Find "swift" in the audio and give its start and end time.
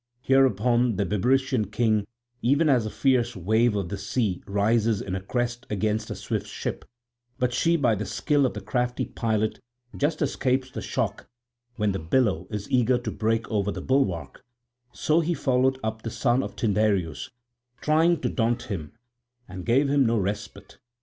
6.15-6.47